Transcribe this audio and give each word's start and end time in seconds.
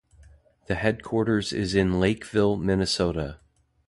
The 0.65 0.73
headquarters 0.73 1.53
is 1.53 1.75
in 1.75 1.99
Lakeville, 1.99 2.57
Minnesota. 2.57 3.37